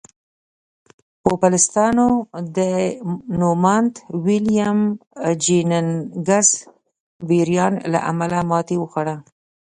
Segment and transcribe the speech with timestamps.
[1.23, 2.07] پوپلستانو
[2.57, 2.59] د
[3.39, 3.93] نوماند
[4.25, 4.79] ویلیم
[5.43, 6.49] جیننګز
[7.27, 9.15] بریان له امله ماتې وخوړه.